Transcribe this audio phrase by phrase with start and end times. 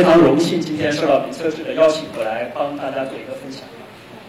[0.00, 3.60] 非常荣幸今天受到名车志的邀请，过来帮大家做一个分享。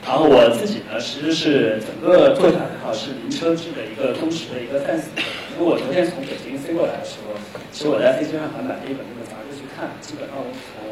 [0.03, 5.07] 然后我自己呢，其实是整个座谈啊是名车志的一个忠实的一个 fans。
[5.55, 7.39] 因为我昨天从北京飞过来的时候，
[7.71, 9.87] 其实我在飞机上还买了一本那个杂志去看。
[10.03, 10.83] 基本上我从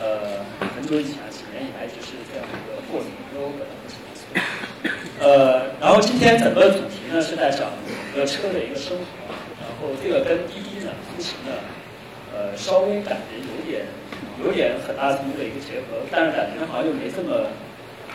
[0.00, 0.40] 呃
[0.72, 3.92] 很久以前几年以来，就是这样一个过程，因为我本来不是
[5.20, 11.52] 呃，然后今天整个主题呢是在讲一个车的一个生活，然后这个跟滴滴呢出行呢。
[12.38, 13.82] 呃，稍微感觉有点，
[14.38, 17.50] 有点很大程度的一个结合，但是感觉好像又没这么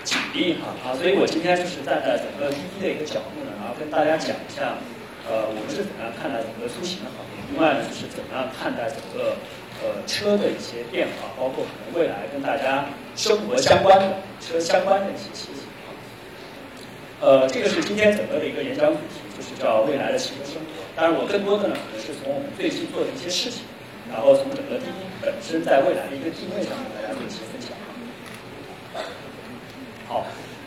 [0.07, 4.79] 紧密哈啊，所以我今天就是站在整个滴滴的一个角度呢，然后跟大家讲一下，
[5.27, 9.35] 呃，我们是怎样看待整个出行的行业，另外呢就是怎么样看待整个
[9.83, 12.87] 呃车的一些变化，包括可能未来跟大家
[13.19, 14.07] 生活相关的
[14.39, 15.67] 车相关的一些事情。
[17.19, 20.80] 呃，这个是今天整个的一个演讲主题，就是叫未来的汽车生活。
[20.95, 23.63] 当然，我更多的呢，可能是从我们最近做的一些事情。
[24.11, 27.71] 然后从整个滴滴本身在未来的一个定位上，跟大家做一些分享。
[30.07, 30.25] 好，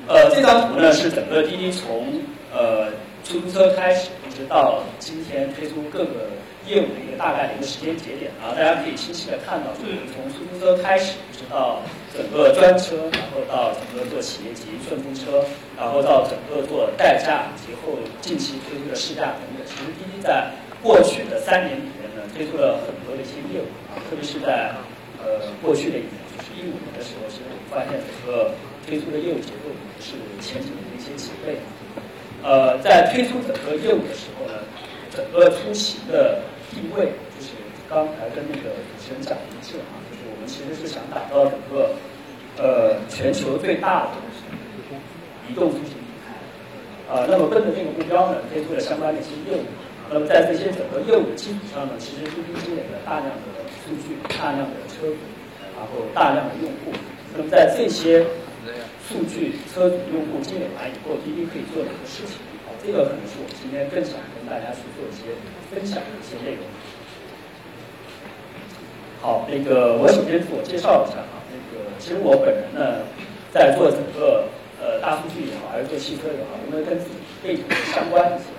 [0.08, 2.20] 呃，这张图呢是整个滴滴从
[2.52, 2.88] 呃
[3.22, 6.30] 出租车开始，一直到今天推出各个
[6.66, 11.80] 业务的一个大概的一个时间节点啊，大家可以清晰的看到，从出租车开始，一直到
[12.16, 15.44] 整个专车，然后到整个做企业级顺风车，
[15.76, 19.66] 然后到整个做代驾，以及后近期推出的试驾等等。
[19.66, 20.50] 其实滴滴在
[20.82, 22.05] 过去的三年里面。
[22.34, 24.72] 推出了很多的一些业务啊，特别是在
[25.22, 28.50] 呃过去的一年，就是一五年的时候，其实我们发现整个
[28.86, 31.56] 推出的业务结构是前几年的一些几倍。
[32.42, 34.54] 呃，在推出整个业务的时候呢，
[35.10, 37.52] 整个出行的定位就是
[37.88, 41.90] 刚才跟那个主持人讲一致啊，就是我们其实是想打造整个
[42.56, 44.10] 呃全球最大的
[45.48, 46.34] 移动出行平台。
[47.08, 49.64] 呃，那么奔着这个目标呢，推出了相关的一些业务。
[50.08, 55.18] 那么在这些整个业务的基础上呢，其实滴滴积累了大量的数据、大量的车主，
[55.74, 56.94] 然后大量的用户。
[57.34, 58.22] 那么在这些
[59.10, 62.38] 数据、车主、用户积累完以后，滴滴可以做哪些事情？
[62.64, 65.34] 好，这个可能是我今天更想跟大家去做一些
[65.74, 66.62] 分享的一些内容。
[69.20, 73.02] 好，那个我首先自我介绍一下啊，那个其实我本人呢，
[73.52, 74.46] 在做整个
[74.80, 78.55] 呃大数据也好，还是做汽车也好，因为跟自己背景相关一些。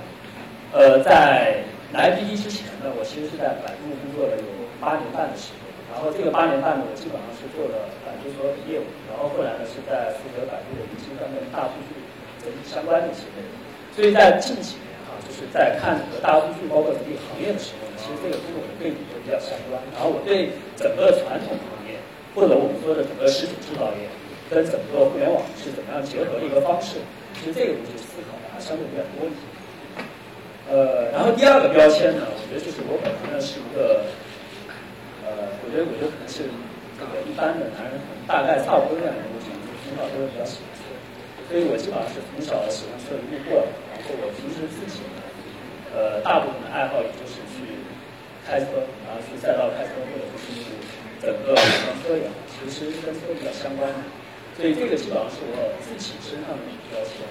[0.73, 1.63] 呃，在
[1.93, 4.43] 来滴滴之前呢，我其实是在百度工作了有
[4.83, 5.63] 八年半的时间。
[5.87, 8.85] 然后这个八年半呢，我基本上是做了百度所有的业务。
[9.07, 11.95] 然后后来呢，是在负责百度的云计算跟大数据
[12.67, 13.51] 相关的一些内容。
[13.95, 19.79] 所以在近几年哈，就是在看整个大数据包括整体行业的时候呢，其实这个跟我的背景就比较相关。
[19.95, 21.95] 然后我对整个传统行业
[22.35, 24.05] 或者我们说的整个实体制造业
[24.51, 27.01] 跟整个互联网是怎么样结合的一个方式，
[27.33, 29.41] 其实这个东西思考的还相对比较多一些。
[30.67, 34.03] 呃，然后第二个标签呢，我觉得就是我本身呢是一个，
[35.23, 36.43] 呃，我觉得我觉得可能是
[36.99, 40.91] 这个一般的男人，可能大概差不多这样一个情况，从小都是比较喜欢车，
[41.47, 44.99] 所以我基本上是从小喜欢车一路过来，然后我平时自己，
[45.95, 47.63] 呃，大部分的爱好也就是去
[48.43, 50.67] 开车，然后去赛道开车，或者是去
[51.23, 51.63] 整个玩
[52.03, 54.03] 车也好，其实跟车比较相关的，
[54.59, 57.23] 所以这个基本上是我自己身上的一个标签。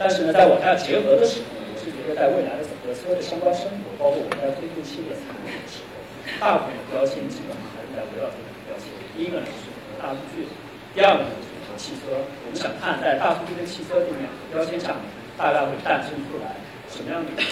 [0.00, 6.00] 但是呢，在往下结合的时候，我是觉得在未来的整个车的相关生活，包括我们在推进新的产品的时候，
[6.40, 8.88] 大部分的标签基本上还是在围绕这两个标签。
[9.12, 9.68] 第一个呢是
[10.00, 10.48] 大数据，
[10.96, 12.16] 第二个呢就是汽车。
[12.16, 15.04] 我们想看在大数据跟汽车这两个标签上面，
[15.36, 16.56] 大概会诞生出来
[16.88, 17.44] 什么样的一个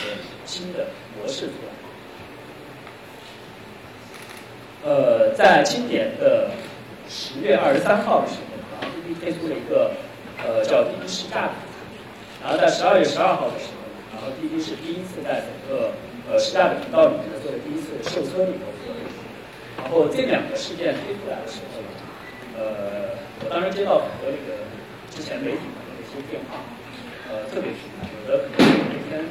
[0.48, 0.88] 新的
[1.20, 1.70] 模式出来。
[4.88, 6.48] 呃，在今年的
[7.12, 9.92] 十月二十三号的时候，然后滴滴推出了一个
[10.40, 11.67] 呃叫滴滴试驾的。
[12.42, 13.82] 然后在十二月十二号的时候，
[14.14, 15.90] 然后滴滴是第一次在整个
[16.30, 18.94] 呃试驾的频道里面做的第一次售车的一个活动。
[19.78, 21.82] 然后这两个事件推出来的时候，
[22.58, 24.58] 呃，我当时接到很多那个
[25.10, 26.58] 之前媒体的一些电话，
[27.30, 29.22] 呃，特别频繁，有的可能那天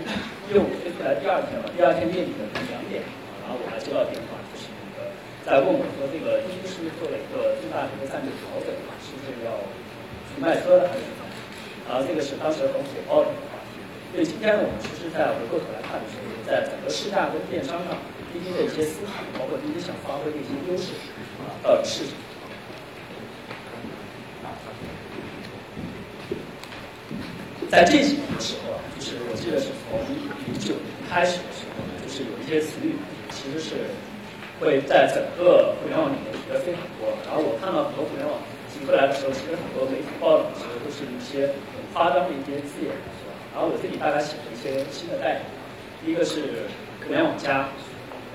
[0.51, 3.03] 业务推出来第二天吧，第二天夜里的两点，
[3.43, 5.11] 然后我还接到电话，就是那个
[5.43, 9.51] 在问我说，这个滴滴是不是做了一个重大的一个战略调整啊，是不是要
[10.31, 11.16] 去卖车了还是？
[11.87, 13.79] 啊，这个是当时很火爆的一个话题。
[14.11, 17.95] 所以今天呢，我们其实在回过头来看的时候，在整个试驾跟电商上，
[18.31, 20.91] 滴滴的一些思考，包括滴滴想发挥的一些优势，
[21.39, 22.19] 啊，到底是什么？
[27.71, 32.95] 在这几年的时候啊，就是我记得是从零九年开始的时候呢，就是有一些词语
[33.29, 33.75] 其实是
[34.59, 37.11] 会在整个互联网里面提的非常多。
[37.27, 38.39] 然后我看到很多互联网。
[38.85, 42.91] 出来的时候，其实很多媒体报道的时候都是一些很夸张的一些字眼，
[43.53, 45.45] 然后我自己大概写了一些新的概念，
[46.03, 46.67] 第一个是
[47.03, 47.69] 互联网加，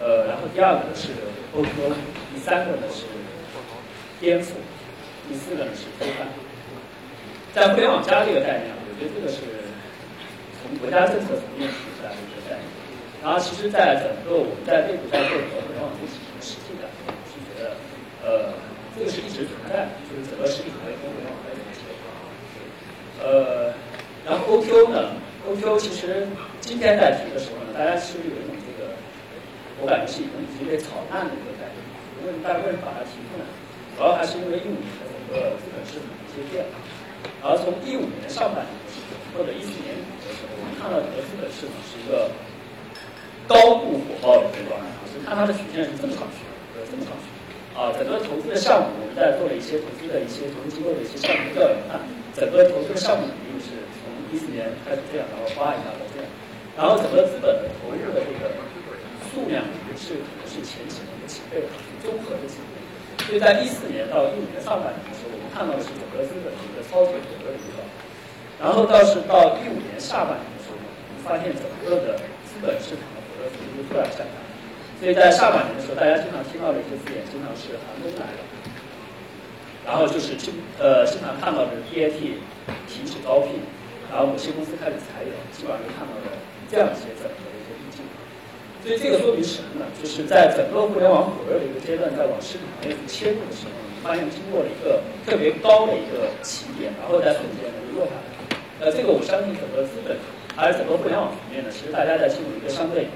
[0.00, 1.12] 呃，然后第二个是
[1.55, 1.93] O2O，
[2.33, 3.05] 第三个呢是
[4.19, 4.56] 颠覆，
[5.29, 6.27] 第四个呢是推翻。
[7.53, 9.44] 在互联网加这个概念，我觉得这个是
[10.62, 12.65] 从国家政策层面提出来的一个概念。
[13.23, 16.91] 然后，其实，在整个我们在内部在做互联网这几年实际的，
[17.31, 17.77] 是觉得，
[18.25, 18.50] 呃，
[18.97, 22.03] 这个是一直存在，就是整个实体行业跟互联网的这个结合。
[23.25, 23.73] 呃，
[24.27, 25.17] 然后 OQ 呢
[25.49, 26.29] ？OQ 其实
[26.61, 28.93] 今天在提的时候呢，大家是有一种这个，
[29.81, 31.81] 我感觉是一种已经被炒烂的一个概念。
[32.23, 33.44] 为什么大家为什么把它提出来？
[33.97, 36.77] 主要还是因为一五年的整个资本市场的一些变化。
[37.43, 38.73] 而从一五年上半年
[39.33, 42.29] 或者一四年底的时候，我们看到整个资本市场是一个
[43.49, 46.44] 高度火爆的一个状态，是看它的曲线是这么上去
[46.77, 47.31] 的，这么上去。
[47.72, 51.96] 啊，整个投资的项目，我们在做了一些投资的一些投资机构的一些项目调研，看
[52.36, 56.28] 整个投资的项目肯定是从一四年开始这样，然后哗一下到这样，
[56.76, 58.52] 然后整个资本的投入的这个
[59.32, 61.64] 数量也是可能是前几年的几倍，
[62.04, 62.76] 综合的几倍。
[63.24, 67.80] 所以在一四年到一五年上半年的时候，我们看到的是整个资本的一个超级火热的一个，
[68.60, 74.42] 然后倒是到一五年下半年的时候，我们发现整个的资本市场的火热程度突然下降。
[75.02, 78.40] 所以在下半年的时候，大家经常听到的一些字眼，经常是寒冬来了，
[79.82, 82.14] 然后就是经呃经常看到的 BAT
[82.87, 83.58] 停止招聘，
[84.06, 86.31] 然后某些公司开始裁员，基本上就看到了
[86.70, 88.06] 这样一些整个的一些路径。
[88.78, 89.90] 所以这个说明什么呢？
[89.99, 98.87] 就是在整个互联网火热的一个阶段，在往市场行业切入的时候，你发现经过了一个特别高的一个起点，然后在瞬间呢就落下来。
[98.87, 100.14] 呃，这个我相信整个资本，
[100.55, 103.10] 还有整个互联网层面呢，其实大家在进入一个相对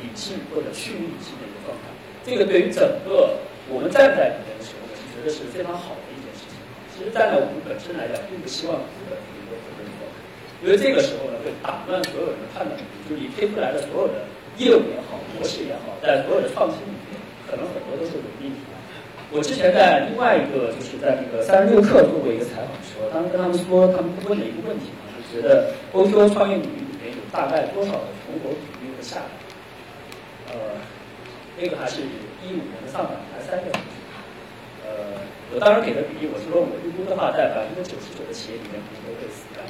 [0.00, 1.92] 理性或者去理性的一个状态。
[2.24, 3.36] 这个对于整个
[3.68, 6.56] 我们站在里面的时候，我是觉得是非常好的一件事情。
[6.90, 10.16] 其实站在我们本身来讲，并不希望资本有一个责任状态，
[10.60, 12.72] 因为这个时候呢，会打乱所有人的判断，
[13.08, 14.24] 就是你推出来的所有的。
[14.58, 17.16] 业务也好，模式也好，在所有的创新里面，
[17.48, 18.60] 可能很多都是伪命题。
[19.32, 29.39] 我之前在另外一个，就是在那个三十六氪做过一个采访的时候，当时跟他们说，他们问了一个问题嘛，就觉得 O2O 创业领域里面有大概多少的同国比例会下来？
[30.50, 30.76] 呃，
[31.56, 32.02] 那个还是
[32.42, 33.78] 一五年的上半年，还是三月份。
[34.84, 35.22] 呃，
[35.54, 39.62] 我当时给的比例，我是说我预估的话，在百分之九十九的企业里面可能都会死掉。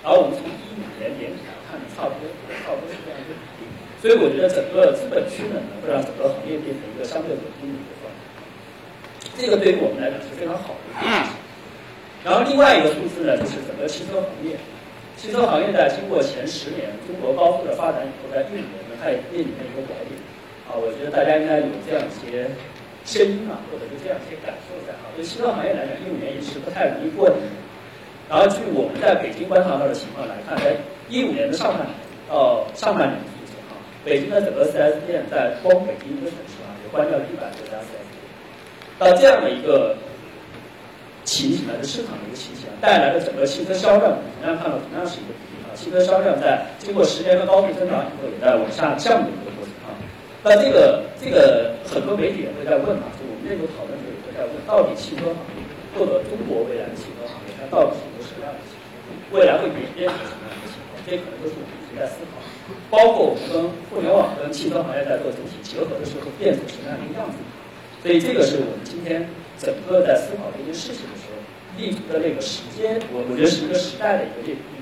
[0.00, 2.26] 然后我们从一五年年底来看，差不多，
[2.64, 3.70] 差不多是这样一个比例。
[4.02, 8.18] 所以我觉得整个资本趋能会让整个行业变成一个相对稳定的一个状态，
[9.38, 11.38] 这个对于我们来讲是非常好的一件事情。
[12.26, 14.58] 然后另外一个数字呢，就是整个汽车行业，
[15.14, 20.14] 汽车行业在经过前十年中国高速的发展以后，在一五年，它也面一个拐点。
[20.70, 22.46] 啊，我觉得大家应该有这样一些
[23.04, 25.10] 声音啊，或者是这样一些感受在啊。
[25.18, 27.34] 对汽车行业来讲，一五年也是不太容易过的。
[28.30, 30.78] 然后据我们在北京观察到的情况来看，在
[31.10, 31.92] 一五年的上半年
[32.30, 33.74] 到上半年期间啊。
[34.06, 38.22] 北京的整个 4S 店在光北京一个城市啊，也关掉了一百多家 4S 店。
[39.02, 39.98] 那这样的一个
[41.24, 45.34] 情形呢，是市场的一个情形，带来的整个汽车销量，同样看到同样是一个。
[45.74, 49.92] 汽车销量在经过十年的高速增长以后，也在往下降的一个过程啊。
[50.44, 55.60] 那这个这个很多媒体也会在问啊，就我们内部讨论的时候也会在问，到底汽车行业
[55.94, 58.84] 或者中国未来的汽车行业，它到底是一个什么样的情况？
[59.32, 60.98] 未来会演变成什么样的情况？
[61.04, 62.40] 这可能都是我们一直在思考。
[62.88, 67.36] 包括我们跟互联网跟汽车行业在做整体结合的时候，变成什么样的一个样子？
[68.02, 69.26] 所以这个是我们今天
[69.58, 71.38] 整个在思考这件事情的时候
[71.78, 74.78] 立足的那个时间，我我觉得是一个时代的一个立立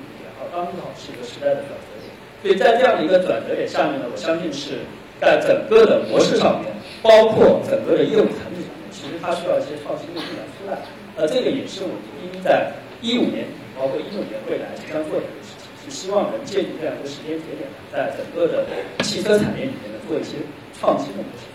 [0.51, 2.11] 刚好是一个时代的转折点。
[2.43, 4.79] 所以在这样的一个转折点下面呢，我相信是
[5.19, 6.69] 在整个的模式上面，
[7.01, 10.77] 包括整个的业务产品上面，其实它需要一些创新的进展出来。
[11.15, 13.45] 呃，这个也是我们第一在一五年，
[13.77, 15.71] 包括一六年未来即将做的事情。
[15.83, 18.63] 是希望能借助这样一个时间节点，在整个的
[19.03, 20.37] 汽车产业里面呢做一些
[20.79, 21.49] 创新的模式。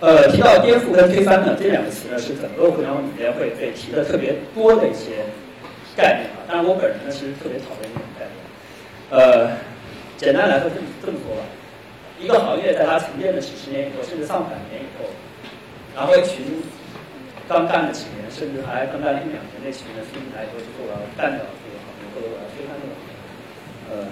[0.00, 5.24] 呃，提到颠覆跟推翻呢，这两个词呢是整个互联网里面会被提的特别多的一些
[6.00, 6.42] 概念啊。
[6.48, 8.34] 当然，我本人呢是特别讨厌这种概念。
[9.12, 9.52] 呃，
[10.16, 11.44] 简单来说，这么这么说吧，
[12.18, 15.04] 一个行业在它沉淀了几十年以后，甚至上百年以后，
[15.94, 16.62] 然后一群。
[17.50, 23.18] 刚干了几年，甚至还刚干了一两年那群人，进来以后就说我要干掉这个行业，或者我要推翻这个行业，
[23.90, 24.06] 呃，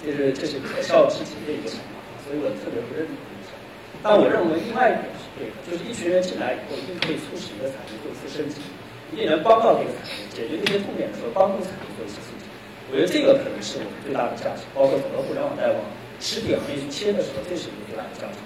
[0.00, 3.20] 这是这是可笑至极的一个想法，所以我特别不认同。
[4.00, 8.64] 但我认为另外一点是对的，就是一群人进来以后，一定可以促使一个产业做出升级，
[9.12, 12.48] 一定能帮到这个产业解决这些痛点的时候，帮助产业做一次升级。
[12.88, 15.78] 我觉得这个可能是我们最大的价值，包括整个互联网在往
[16.18, 18.40] 实体行业去切的时候，这是一个最大的价值。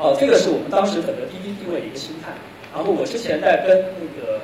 [0.00, 2.32] 哦，这个是我们当时整个滴滴定位的一个心态。
[2.72, 4.40] 然后我之前在跟那个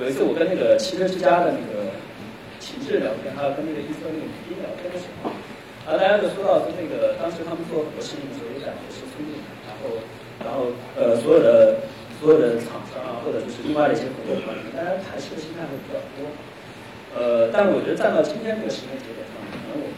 [0.00, 1.86] 有一次我跟那个汽车之家的那个
[2.58, 5.30] 秦志聊天，还有跟那个易车那个李斌聊天的时候，
[5.86, 10.02] 啊大家就说到这个，当时他们做很多事情的时候，也感觉是冲劲，然后
[10.42, 11.76] 然后呃所有的
[12.18, 12.80] 所有的厂，
[13.28, 16.24] 或者就是另外的一些合作团体，大家排斥的心态会比较多。
[17.12, 19.92] 呃，但我觉得站到今天这个时间节点上，可能我们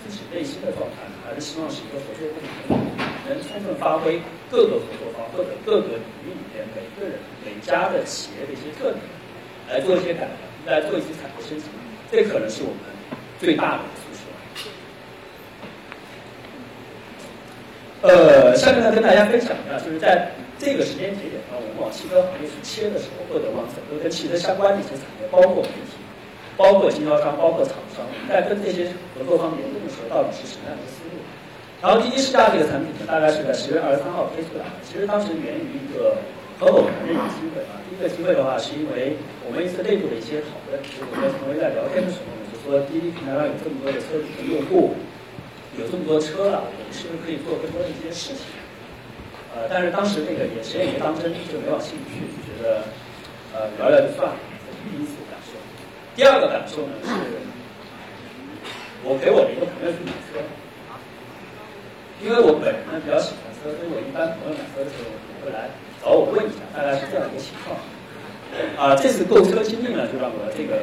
[0.00, 2.88] 自己内心的状态还是希望是一个合作共赢，
[3.28, 4.16] 能充分发挥
[4.48, 9.04] 各个合作方或者各个领域里面每个人每家的企业的一些特点，
[9.68, 11.68] 来做一些改良，来做一些产业升级，
[12.08, 12.88] 这可能是我们
[13.36, 14.24] 最大的诉求。
[18.08, 25.98] 呃，下面呢跟大家分享一下，就是在这个时间节点上，我们往汽车行业去切的时候，或者往整个跟汽车相关的一些产业，包括媒体、
[26.56, 31.18] 包括经销商、包括厂商，在跟这些合作方联动的时候，到底是什么样的思路？
[31.82, 34.64] 然后滴滴试驾这个产品呢，大概是在十月二十三号推出的。
[34.86, 36.16] 其实当时源于一个
[36.56, 37.76] 很偶然的一个机会啊。
[37.84, 44.94] 第一个机会的话，是因为我们一次内部的一些讨论，就是我们同为在聊天的时候呢，就说滴滴平台上有这么多的车主的用户。
[45.76, 48.46] 有这么多车了，我们是不是可以做更多的一些事情？
[49.54, 52.82] 呃，但是当时那个也谁也没当真，就没往心里去，就觉得
[53.54, 54.34] 呃聊聊就算了。
[54.82, 55.54] 第一次感受。
[56.16, 57.14] 第二个感受呢是，
[59.06, 60.42] 我陪我的一个朋友去买车，
[62.18, 65.70] 因为我本人呢比较喜欢车，所以我一般朋友买车的时候会来
[66.02, 67.78] 找我问一下，大概是这样一个情况。
[68.74, 70.82] 啊，这次购车经历呢，就让我这个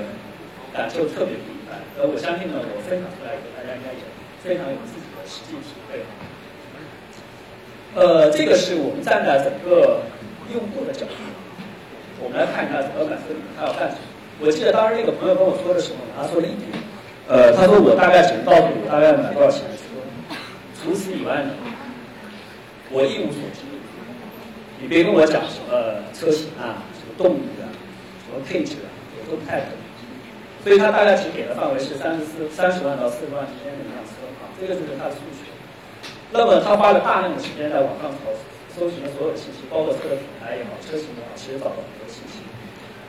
[0.71, 1.75] 感受特别不一般。
[1.99, 4.03] 呃，我相信呢，我分享出来以后，大家应该也。
[4.41, 6.01] 非常有自己的实际体会。
[7.93, 9.99] 呃，这个是我们站在整个
[10.53, 11.11] 用户的角度，
[12.23, 14.07] 我们来看一下整个买车里面他要干什么。
[14.39, 16.71] 我记得当时那个朋友跟我说的时候，他说了一点，
[17.27, 19.83] 呃，他说我大概只能告诉你大概买多少钱的车，
[20.79, 21.51] 除此以外呢，
[22.89, 23.67] 我一无所知。
[24.79, 25.75] 你别跟我讲什么
[26.15, 27.67] 车型啊，什么动力啊，
[28.23, 29.75] 什么配置啊，我都不太懂。
[30.63, 34.47] 所以他大概只给的范围是三十四、三十万到四十万之间的一辆车啊。
[34.55, 35.50] 这个就是他的诉求。
[36.31, 38.31] 那么他花了大量的时间在网上搜
[38.71, 42.39] 搜寻了所有的信息，包括车的品牌也好，车型也好，其实找到很多信息。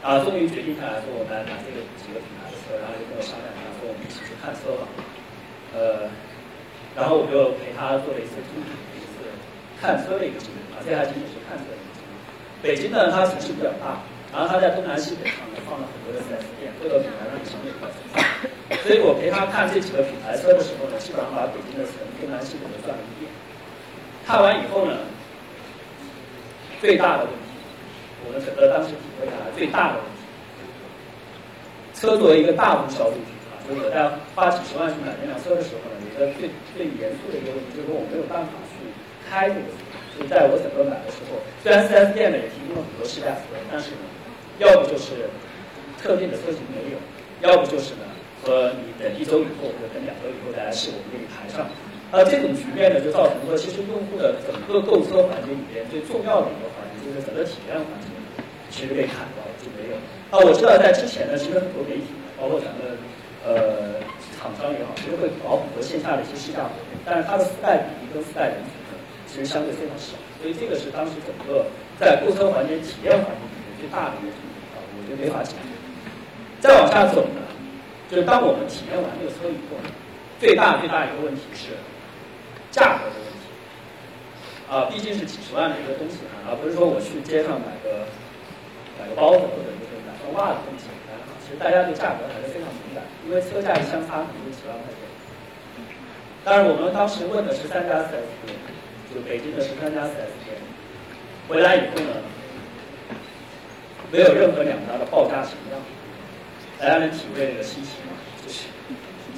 [0.02, 4.82] 啊，终于决定下来说，我们来拿这个几个品牌的车，然后就跟我商量一下，说我们一起去看车吧。
[5.70, 6.10] 呃，
[6.98, 8.66] 然后我就陪他做了一次经历，
[8.98, 9.22] 一次
[9.78, 11.78] 看车的一个经历啊，这还仅仅是看车的。
[12.58, 14.02] 北京呢，它城市比较大。
[14.32, 18.48] 然后它在东南西北上呢放了很多的 4S 店，各个品牌上的商业化存在。
[18.80, 23.30] 所以我陪他看这几个品牌车的时候呢，基本上把北京的城东南西北都转了一遍。
[24.24, 24.96] 看完以后呢，
[26.80, 27.44] 最大的问题，
[28.26, 30.18] 我们整个当时体会下来最大的问题，
[31.94, 38.80] 车作为一个大众消费品啊，就是我在花几十万去买那辆车的时候呢，有一个最最严肃的一个问题，就是我没有办法去
[39.28, 39.84] 开这个车。
[40.12, 44.04] 就是在我整个买的时候，虽然 4S 店呢也提供了很多试驾车，但是呢。
[44.58, 45.26] 要不就是
[46.00, 46.98] 特定的车型没有，
[47.40, 48.04] 要不就是呢，
[48.44, 51.62] 说你等一周以后或者等两周以后再来试，我们给你排上。
[52.10, 58.10] 那这种局面呢，就造成说，其实用户的整个购车环节里面最重要的一个环节，就是整个体验环节，
[58.68, 59.96] 其实被砍掉了，就没有。
[60.28, 62.98] 啊，我知道在之前呢，其实很多媒体，包括咱们
[63.46, 63.96] 呃
[64.36, 70.18] 厂商也好，其实会搞很多线下的一些试驾活动，但是它的覆盖比例跟覆盖人群呢，其实相对非常少。
[70.42, 71.64] 所以这个是当时整个
[71.96, 73.62] 在购车环节体验环节里面。
[73.82, 74.30] 最大的一个
[74.74, 75.74] 啊，我觉得没法解决。
[76.60, 77.41] 再往下走呢，
[78.12, 79.80] 就当我们体验完这个车以后，
[80.38, 81.72] 最大最大一个问题是
[82.70, 83.48] 价格的问题。
[84.68, 88.04] 啊，毕竟是几十万的一个东西啊，而不是说我去街上买个
[89.00, 91.32] 买个包子或者就是买双袜子这么简单啊。
[91.40, 95.00] 其实大家对价格还是非常敏感，因为车价一相差可能就几万块钱。
[96.44, 98.52] 当然，我们当时问的是三家四 S 店，
[99.08, 100.52] 就北京的十三家四 S 店，
[101.48, 102.20] 回来以后呢。
[104.12, 105.80] 没有任何两家的报价形象，
[106.82, 108.18] 大家能体会这个心情吗？
[108.42, 108.66] 就是，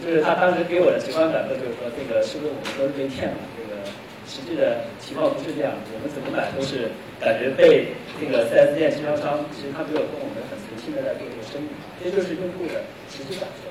[0.01, 3.37] 就是他当时给我的直观感受就是说，这个是不是我们都是被骗了？
[3.53, 3.85] 这个
[4.25, 6.89] 实际的情况不是这样，我们怎么买都是
[7.21, 11.69] 感觉被这个 4S 店经销商，其实他没有跟我们很诚心的在做这个生意，
[12.01, 12.81] 这就是用户的
[13.13, 13.69] 实际感受。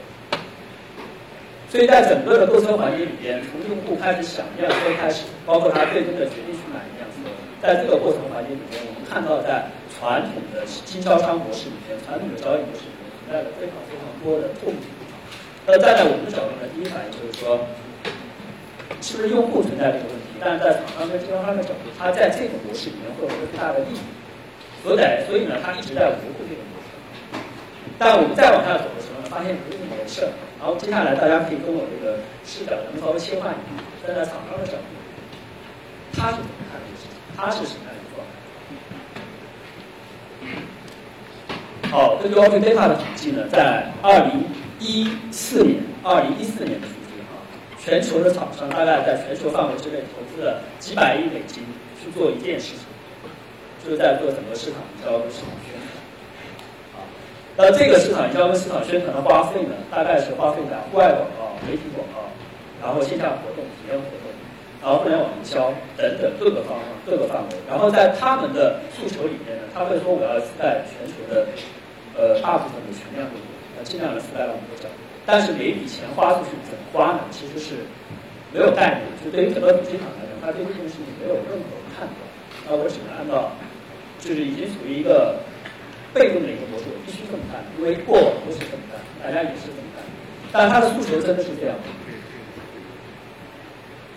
[1.66, 7.26] 所以在整个的购车环节里边，从用户开始想一辆车开始，包括他最终的决定去买一辆车，
[7.58, 9.66] 在这个过程环节里边，我们看到在。
[10.04, 12.82] 传统的经销商模式里面，传统的交易模式
[13.24, 14.84] 存在了非常非常多的痛点。
[15.66, 17.64] 那站在我们的角度呢，第一反应就是说，
[19.00, 20.36] 是不是用户存在这个问题？
[20.44, 24.04] 但是在厂商跟经销商的角度，他在这个模式里面获得了最大的利益，
[24.84, 26.92] 所以所以呢，他一直在维护这个模式。
[27.96, 30.28] 但我们再往下走的时候呢，发现不是这么回事。
[30.60, 34.92] 然后接下来大家可以跟我这个视角能稍微切换一下，站在厂商的角度，
[36.12, 37.16] 他是怎么看这个事情？
[37.40, 38.13] 他是什么样的？
[41.94, 44.44] 好，根据 Autodata 的统计呢，在二零
[44.80, 47.38] 一四年，二零一四年的数据哈，
[47.78, 51.62] 全球的厂商大概在全球范围之内投资了几百亿美金
[52.02, 52.80] 去做一件事情，
[53.86, 56.98] 就是在做整个市场营销跟市场宣传。
[56.98, 57.06] 啊，
[57.56, 62.26] 那这个市场营销跟市场宣传的花费呢，大概是花费在户外广告、媒体广告，
[62.82, 64.34] 然后线下活动、体验活动，
[64.82, 66.74] 然后互联网营销等等各个方
[67.06, 67.58] 各个范围。
[67.70, 71.46] 然后在他们的诉求里面呢，他会说我要在全球的
[72.18, 74.90] 呃大部分的全量用户，要尽量的覆盖到我们的角。
[75.26, 77.22] 但是每一笔钱花出去怎么花呢？
[77.32, 77.76] 其实是
[78.52, 79.08] 没有概念。
[79.24, 82.20] 就对于整个主机厂来讲，他对这件事情没有任何判断。
[82.68, 83.52] 那我只能按照，
[84.20, 85.40] 就是已经属于一个
[86.14, 90.04] 被动的一个模式，我必须这么干，因为过往都是这么干，大家也是这么干。
[90.52, 91.76] 但他的诉求真的是这样，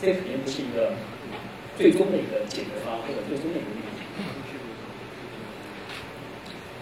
[0.02, 0.92] 这肯定不是一个
[1.78, 4.02] 最终的一个解决方案或者最终的一个问题。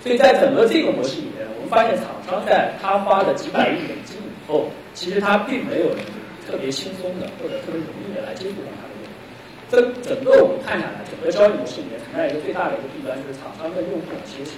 [0.04, 5.88] 所以在整个这个模式里面，我们发现厂商在他花了几百亿美金以后，其实他并没有
[6.44, 9.16] 特别轻松的或者特别容易的来接触到他的用户。
[9.72, 14.56] 这整个我们看下来，整个交易模式里面存在一个最大的一个弊端，就是厂商跟用户其实是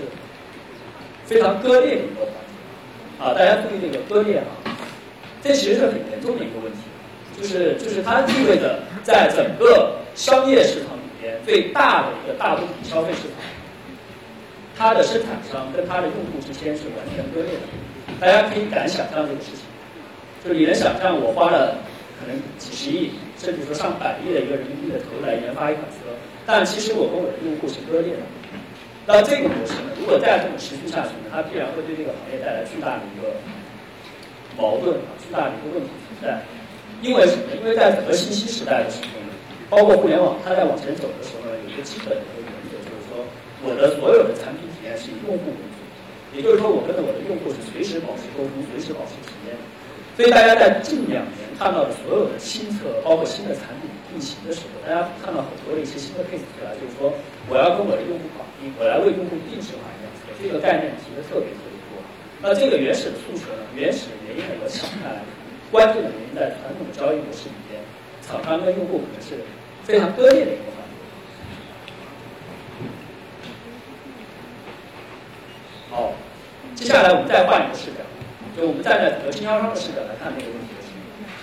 [1.24, 3.22] 非常割裂的一个环节。
[3.22, 4.50] 啊，大家注意这个割裂啊，
[5.46, 6.90] 这其实是很严重的一个问题，
[7.38, 13.38] 就是就是它意味着在整个商业市场里面最大的一个大众消费市场。
[14.76, 17.64] 它的生产商跟它的用户之间是完全割裂的，
[18.20, 19.64] 大家可以敢想象这个事情，
[20.44, 21.78] 就是你能想象我花了
[22.20, 26.12] 可能几十亿，甚至说上百亿的一个人民币的投入来研发一款车，
[26.44, 28.20] 但其实我跟我的用户是割裂的。
[29.06, 33.32] 那这个模式呢，如果再这么持续下去，它必然会对这个行业带来巨大的一个
[34.58, 36.42] 矛盾啊，巨大的一个问题存在。
[37.00, 37.54] 因为什么？
[37.54, 39.32] 因为在整个信息时代的时候呢，
[39.70, 42.50] 包括互联网，它在往前走的时候呢，有一个基本的一个，
[43.66, 44.94] 我的所有的产品体验。
[44.96, 45.78] 是以用户为主，
[46.32, 49.52] 也就是说，我跟我的用户是随时保持沟通，随时保持体验。
[50.16, 57.12] 所以，大家在近两年看到的所有的新车，包括新的产品运行的时候，大家看到很多的一些新的 case 出来，就是说，
[57.52, 62.00] 我要跟我的用户绑定，我来为用户定制化一辆车，这个概念提的特别特别多。
[62.40, 65.20] 那这个原始的诉求呢，原始的原因，我想下来，
[65.68, 67.76] 关键的原因在传统的交易模式里边，
[68.24, 69.36] 厂商跟用户可能是
[69.84, 70.72] 非常割裂的一个。
[75.96, 76.12] 好，
[76.74, 78.04] 接下来我们再换一个视角，
[78.52, 80.76] 就我们站在整个经销商的视角来看这个问题。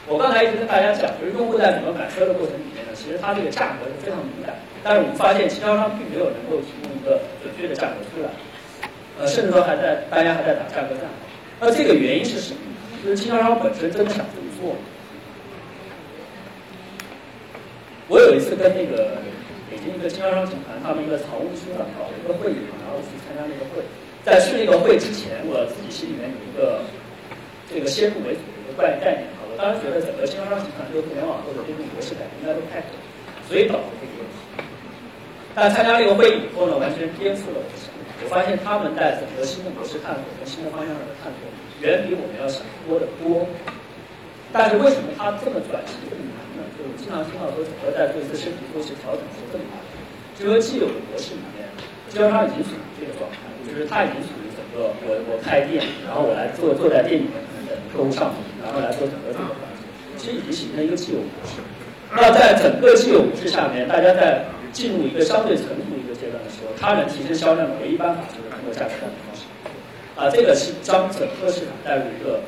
[0.06, 4.54] 我刚才一直跟大家讲，就是用户在整个买车的过程里面呢，其实它这个价格是非常敏感，
[4.86, 8.30] 但是我们发现经销商并没有能够提供一个准确的价格出来，
[9.18, 11.10] 呃，甚至说还在大家还在打价格战。
[11.58, 12.62] 那这个原因是什么？
[13.02, 14.78] 就是经销商本身真的想这么做。
[18.06, 19.18] 我有一次跟那个
[19.66, 23.82] 北京一个经销商集团，他们一个常务书长搞了一个会议，然后去参加那个会。
[24.24, 26.80] 在去那个会之前，我自己心里面有一个
[27.68, 29.44] 这个先入为主的一个概概念啊。
[29.52, 32.96] 我当时觉得整个经销商集团这个互联网或者这种模式改应该都太早，
[33.52, 34.40] 所以导致这个问题。
[35.54, 38.02] 但参加这个会议以后呢，完全颠覆了我的想法。
[38.24, 41.44] 我发现他们在整个新的模式探索跟新的方向上的探索，
[41.84, 43.44] 远比我们要想多得多。
[44.56, 46.64] 但是为什么他这么转型这么难呢？
[46.80, 49.76] 就我经常听到说，整个在做一次身体做一次调整是这么难，
[50.40, 51.68] 就说既有的模式里面，
[52.08, 53.53] 经销商已经属于这个状态。
[53.68, 57.34] 就是它已经属于整个我我开店，然后我来坐坐在店里面
[57.68, 59.84] 等客户上，然后来做整个这个环节，
[60.18, 61.62] 其实已经形成一个既有模式。
[62.12, 69.42] 那在整个既有模式下面，大家在进入一个相对成熟一个阶段的时候，它能提升销量的唯一办法就是通过价格战的方式。
[70.16, 72.40] 啊，这个是将整个市场带入一个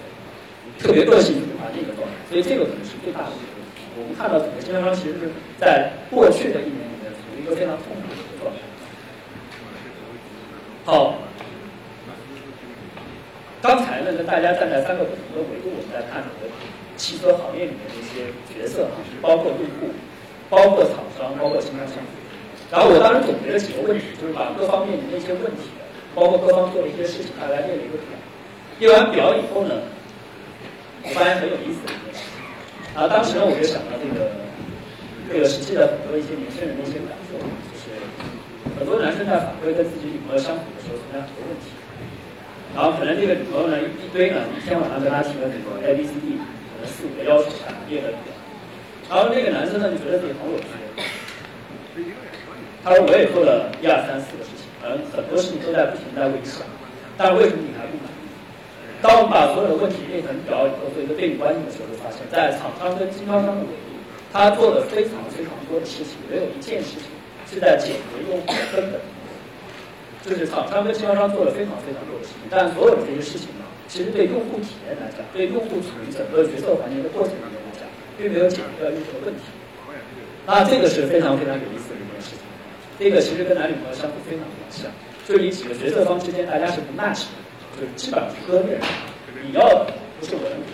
[0.77, 3.81] 特别个性循环的一个状态，所以这个可能是最大的一个问题。
[3.97, 8.59] 我们看到整个经销商其实是在过去的一年里面处于一个非常痛苦的一个状态。
[10.85, 11.15] 好，
[13.65, 16.45] 刚才呢跟大家站在三个不同的维度，我们在看整个
[16.95, 19.89] 汽车行业里面的一些角色哈，包括用户，
[20.53, 21.97] 包括厂商，包括经销商。
[22.69, 25.73] 然后我当时总结了几个问题，就是把各方面的那些问题，
[26.13, 28.13] 包括各方做的一些事情，大家列了一个表。
[28.77, 29.81] 列完表以后呢，
[31.01, 32.29] 我发现很有意思的一件事情。
[32.93, 34.29] 啊，当时呢我就想到这个
[35.25, 37.41] 这个实际的很多一些年轻人的一些感受。
[37.41, 37.97] 就是
[38.77, 41.73] 很多男生在反馈跟自己女朋友相处的时候存在很多问题，
[42.73, 48.33] 然后可能这个女朋友呢一堆呢一天晚上跟他提了这个 A B C D 可能四五个要求啊列了表，
[49.09, 52.11] 然后那个男生呢就觉得自己很委屈，
[52.83, 56.63] 他说我也做了一二三四个事情，可能很多事情都在不停在为你想，
[57.17, 58.27] 但是为什么你还不满意？
[59.01, 63.95] 当我们把所有的问题列成表以后，做一个对比关系的时候，就发现，在厂商跟经销商的维度，
[64.33, 67.07] 他做的非常非常多的事情，没有一件事情。
[67.47, 68.99] 是在解决用户的根本，
[70.25, 77.85] 就是厂商跟经销商做了非常非常多的事情，但所有的这些事情呢，其实对用户体验来讲，对用户处于整个决策环节的过程当中来讲，
[78.17, 79.45] 并没有解决掉用户的问题。
[80.47, 82.41] 那这个是非常非常有意思的一件事情。
[82.97, 84.89] 这个其实跟男女朋友相处非常非常像，
[85.29, 87.37] 就你几个决策方之间大家是不 match 的，
[87.77, 88.85] 就是基本上是割裂的。
[89.45, 90.73] 你要的不是我的努力，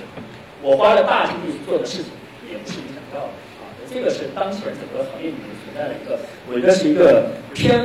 [0.63, 2.07] 我花了大精力做的事情
[2.47, 3.67] 也不是你想要的啊。
[3.91, 7.83] 这个是当前整个行业里面存在的一个，我觉得是一个偏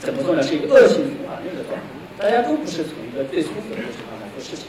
[0.00, 1.84] 怎么说呢，是一个恶性循环的一个状态。
[2.16, 4.66] 大家都不是从一个最舒服的一个情况来做事情。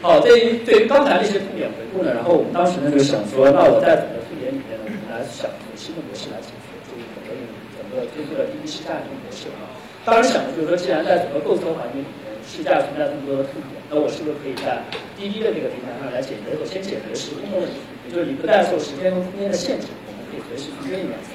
[0.00, 7.32] 好，对于对于刚才那些痛点回顾呢，然后我们当时呢就想说，那我在整个痛点里面呢，我们来想从新的模式来解决，就是整个
[7.72, 9.64] 整个推出了滴滴试驾这种模式啊。
[10.04, 14.84] 当时想的就是说，既然在整个购车环节里面试驾存在这么多的痛点，那我是不是可以在
[15.16, 16.52] 滴滴的这个平台上来解决？
[16.60, 17.80] 我先解决时空的问题，
[18.12, 21.33] 就是你不再受时间和空间的限制，我们可以随时去约一辆车。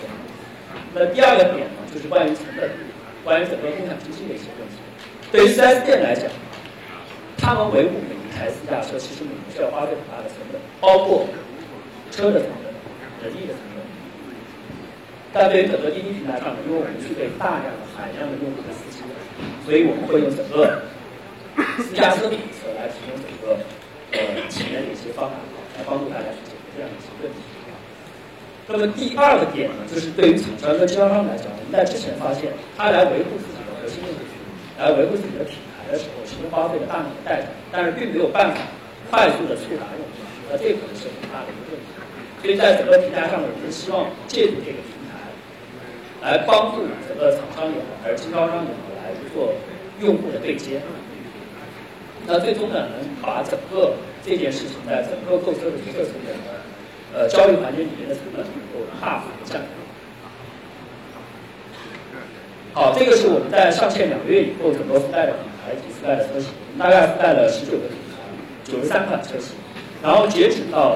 [0.94, 2.70] 那第二个点呢，就是关于成本，
[3.24, 4.76] 关于整个共享经济的一些问题。
[5.32, 6.26] 对于 4S 店来讲，
[7.38, 11.28] 他们维护每一台私家车，其实每年需要花费很大的成本，包括
[12.10, 12.74] 车的成本、
[13.22, 13.86] 人力的成本。
[15.32, 19.06] 但对于整个滴滴平台上呢，因为我们具备大量的海量的用户的司机，
[19.64, 20.82] 所以我们会用整个
[21.86, 23.62] 私家车比车来提供整个
[24.18, 24.18] 呃
[24.50, 25.38] 前面的一些方案，
[25.78, 27.46] 来帮助大家去解决这样的一些问题。
[28.72, 34.38] 那么第二个点呢，就是对于厂商和经销商来讲，我们在之前发现，他来维护自己的核心用户群，
[34.78, 38.62] 来维护自己的品牌的时候，其实花费了大量的代价，但是并没有办法
[39.10, 41.90] 快速的触达用户，那这可能是很大的一个问题。
[42.46, 45.18] 所以在整个平台上呢，我们希望借助这个平台，
[46.22, 49.50] 来帮助整个厂商也好，还是经销商也好，来做
[49.98, 50.78] 用户的对接。
[52.30, 56.38] 那最终呢，能把整个这件事情在整个购车的决策层面。
[57.14, 59.68] 呃，交易环节里面的成本能够大幅的降低。
[62.74, 68.22] 好，这个是我们在上线两个月以后，整个覆盖的品牌及覆盖的车型，大概覆盖了十九个品牌，
[68.64, 69.56] 九十三款车型。
[70.04, 70.96] 然后截止到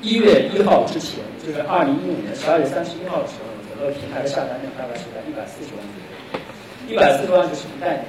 [0.00, 6.40] 一月一号之前，就是二零一五年十二月三十一号的时候，整个平台的下单量大概是在一百四十万左右。
[6.88, 8.06] 一百四十万是什么概念？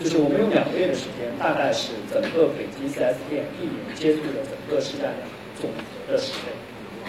[0.00, 5.20] 就是我们用两个月的时间，大概是整个北京 4S 店一年接触的整个市占量。
[5.62, 6.50] 总和的十倍，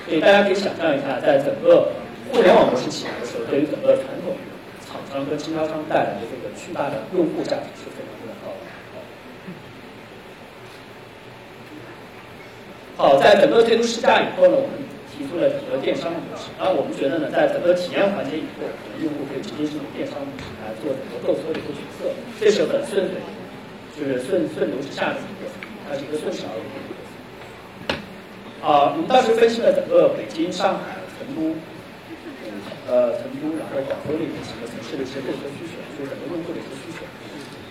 [0.06, 1.89] 所以大家可以想象一下，在整个
[2.30, 4.38] 互联网模式起来的时候，对于整个传统
[4.86, 8.62] 厂商跟经销商带来的这个巨大的用户价值是非常非常高的。
[12.96, 14.78] 好，在整个推出试驾以后呢，我们
[15.10, 16.54] 提出了整个电商模式。
[16.62, 22.06] 然后我们觉得呢，在整个体验环节以后，我们用户可以直接进入电商模式来做整个购车的一个决策，
[22.38, 23.18] 这是很顺水，
[23.98, 25.50] 就是顺顺流直下的一个，
[25.89, 26.62] 它是一个顺势而为。
[28.63, 31.52] 啊，我们当时分析了整个北京、上海、成都，
[32.88, 37.04] 呃，成都，然后广州那边几个城市的一些购车需求，就是整个用户的一些需求。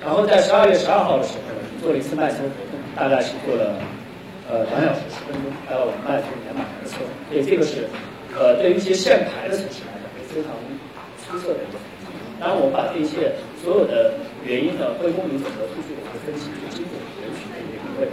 [0.04, 3.80] 然后在十二月十二号的时候，我们做了一次卖车活动，大概是做了
[4.52, 7.00] 呃两小时十分钟，还有我们卖出年满的车。
[7.32, 7.88] 所以这个是
[8.36, 10.52] 呃对于一些限牌的城市来讲，是非常
[11.24, 11.80] 出色的一个。
[12.36, 13.32] 当然，我们把这一切
[13.64, 14.12] 所有的
[14.44, 16.92] 原因呢，归功于整个数据的一个分析，就经过
[17.24, 18.12] 人群的一个定位。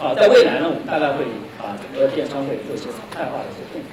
[0.00, 1.24] 啊，在未来呢，我们大概会
[1.56, 3.90] 把整个电商会做一些常态化的一些动作。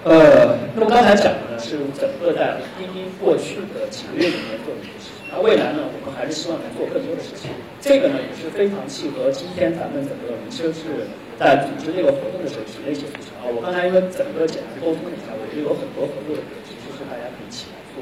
[0.00, 7.52] 呃，那么刚才讲的呢是整个在滴滴过去的几个月里面做的一些事情，那未来呢，我们还是希望能做更多的事情。
[7.84, 11.04] 这个呢也是非常契合今天咱们整个人车是
[11.36, 13.50] 在组织这个活动的时候提的一些诉求啊。
[13.52, 18.00] 我刚才因为整个简单沟通了一下，我觉得有很多合作的其实是大家可以一起来做。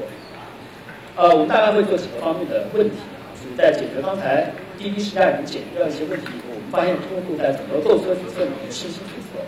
[1.19, 4.47] 呃，我们大概会做几个方面的问题啊，就是在解决刚才
[4.79, 6.55] 滴滴时代已经解决掉一些问题以后。
[6.71, 9.41] 发现用户在整个购车决策里面信息决策，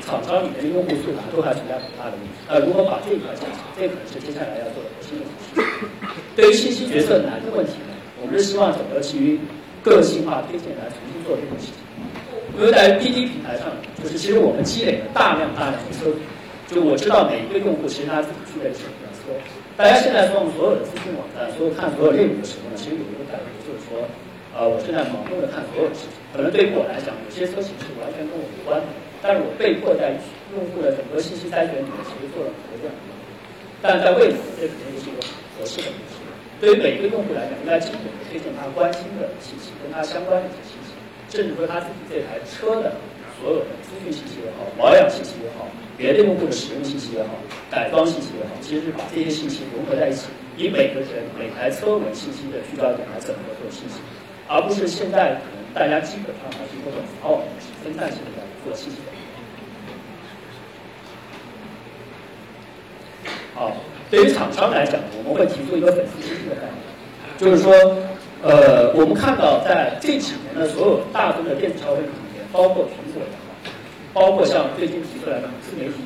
[0.00, 2.36] 厂商里面的用户触达都还存在很大的问题。
[2.48, 3.60] 那如何把这一块解决？
[3.76, 5.24] 这可能是接下来要做的核心的。
[6.36, 9.38] 对于信息决策难的问题呢，我们是希望整个基于
[9.82, 11.76] 个性化推荐来重新做这件事情。
[12.56, 13.66] 因为在滴滴平台上，
[14.02, 16.08] 就是其实我们积累了大量大量的车，
[16.68, 19.32] 就我知道每一个用户其实他自己具备的什么样的车。
[19.76, 24.00] 大家现在从所有的资讯网站，所有看所有内容的时候呢，其实有一个感觉就是说。
[24.56, 28.90] 呃，我正在盲目的看所有的事情，可能对于我来讲，有些车型是完全跟我无关的，
[29.22, 30.10] 但是我被迫在
[30.50, 33.30] 用户的整个信息筛选里面，其实做了很多这样的东西。
[33.78, 36.18] 但在未来，这肯定是一个很合适的模式。
[36.58, 40.90] 对于每一个用户来讲，应该精准的推荐他关心的信息，跟他相关的一些信息，
[41.30, 42.98] 甚至说他自己这台车的
[43.38, 47.38] 所有的资讯信息也好，保养信息也好，别的用户的使用信息也好，
[47.70, 50.26] 改装信息也好，其实是把这些信息融合在一起，
[50.58, 54.02] 以每个人每台车为信息的聚焦点来整合做信息。
[54.50, 59.10] 而不是现在可能大家基本上还是一个符号模式、分散性的做信息的。
[63.54, 63.74] 好，
[64.08, 66.78] 对于厂商来讲，我们会提出一个粉丝基金的概念，
[67.38, 67.74] 就是说，
[68.42, 73.50] 呃，我们看到在这几年的所有大宗的电子消费品里面，包括苹果也好，
[74.12, 75.98] 包括像最近提出来的自媒体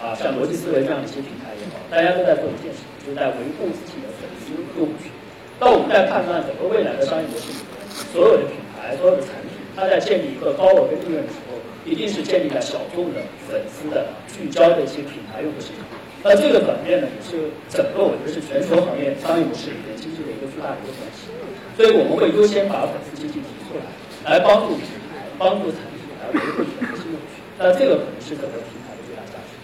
[0.00, 5.12] 啊，像逻辑思维这样的一些平台也好，大家都在做一件事，就是在维护自己的粉丝用户群。
[5.60, 7.76] 那我们在判断整个未来的商业模式里面，
[8.12, 15.86] 所有的品来说、的产品，它在建立一个高额的利润的时候，一定是建立在小众的粉丝的聚焦的一些品牌用户市场。
[16.22, 21.30] 那这个转变呢，也是整个我觉得是全球行业商业模式里面经济的一个巨大的一个转型。
[21.74, 23.82] 所以我们会优先把粉丝经济提出来，
[24.30, 27.42] 来帮助品牌、帮助产品来维护你的核心用户群。
[27.58, 29.54] 那这个可能是整个平台的最大价值。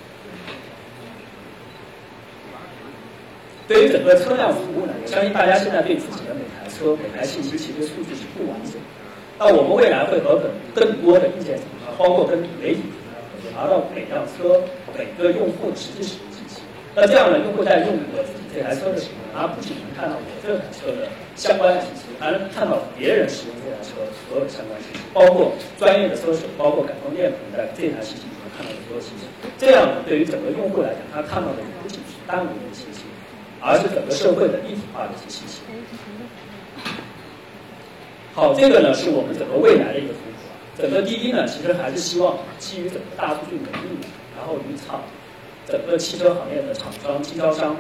[3.69, 8.98] 对于整个车辆服务呢，我相信大家现在对自己的每台车、每台信息其实数据是不完整的。
[9.39, 14.59] 那我们未来会和更更多的硬件厂商，包括跟媒体平台合作，拿到每辆车
[14.99, 16.59] 每个用户实际使用信息。
[16.91, 21.07] 那这样呢，用户在用我自己这台车的时候，他不仅能看到我这台车的
[21.39, 29.31] 相关信息，还能看到别人使用这台车所有的相关信息，包括专业的车手，包括感光电可能在这台信息里面看到的所有信息。
[29.55, 33.07] 这样呢，对于整个用户来讲，他看到的不仅是单独的信息，
[33.63, 35.63] 而是整个社会的立体化的一些信息。
[38.39, 40.47] 好，这个呢是我们整个未来的一个图谱。
[40.81, 43.99] 整个滴滴呢，其实还是希望基于整个大数据能力，
[44.39, 45.03] 然后与厂、
[45.67, 47.77] 整个汽车行业的厂商、经销商、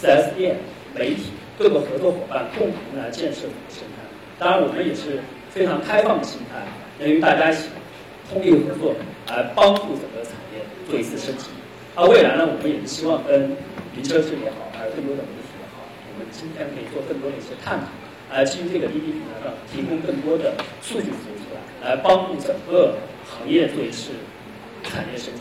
[0.00, 0.56] 4S 店、
[0.96, 1.24] 媒体
[1.58, 4.00] 各个合作伙伴共同来建设整个生态。
[4.38, 6.64] 当然，我们也是非常开放的心态，
[6.98, 7.68] 能与大家一起
[8.32, 8.94] 通力合作，
[9.28, 11.50] 来帮助整个产业做一次升级。
[11.94, 13.54] 而未来呢，我们也是希望跟
[13.94, 17.84] 云车志也好，还有更多的媒体也好，我们今天可以做更多的一些探讨。
[18.30, 24.12] 来基于这个滴滴平台上提供更多的数据服务出来，来帮助整个行业做一次
[24.84, 25.40] 产业升级。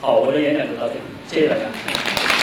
[0.00, 2.35] 好，我的演讲就到这里，谢谢大家。